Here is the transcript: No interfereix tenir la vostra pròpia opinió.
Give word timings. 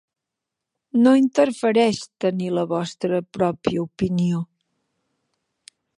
No 1.01 1.11
interfereix 1.19 2.01
tenir 2.25 2.49
la 2.59 2.65
vostra 2.73 3.19
pròpia 3.39 3.85
opinió. 3.87 4.45